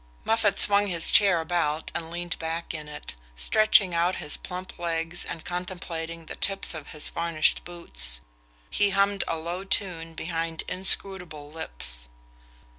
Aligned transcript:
Moffatt 0.25 0.57
swung 0.57 0.87
his 0.87 1.11
chair 1.11 1.39
about 1.39 1.91
and 1.93 2.09
leaned 2.09 2.39
back 2.39 2.73
in 2.73 2.87
it, 2.87 3.13
stretching 3.35 3.93
out 3.93 4.15
his 4.15 4.35
plump 4.35 4.79
legs 4.79 5.23
and 5.23 5.45
contemplating 5.45 6.25
the 6.25 6.35
tips 6.35 6.73
of 6.73 6.87
his 6.87 7.09
varnished 7.09 7.63
boots. 7.65 8.21
He 8.71 8.89
hummed 8.89 9.23
a 9.27 9.37
low 9.37 9.63
tune 9.63 10.15
behind 10.15 10.63
inscrutable 10.67 11.51
lips. 11.51 12.09